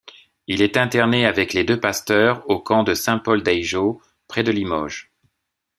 [0.47, 5.11] Il est interné avec les deux pasteurs au camp de Saint-Paul-d'Eyjeaux, près de Limoges.